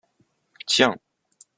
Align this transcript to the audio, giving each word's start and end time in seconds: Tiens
Tiens 0.65 0.97